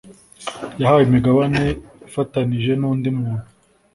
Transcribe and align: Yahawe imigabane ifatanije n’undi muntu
Yahawe 0.79 1.01
imigabane 1.07 1.61
ifatanije 2.07 2.71
n’undi 2.79 3.07
muntu 3.17 3.45